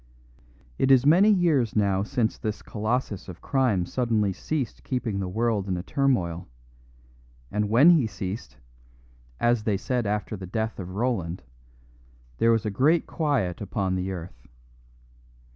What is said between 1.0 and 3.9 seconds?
many years now since this colossus of crime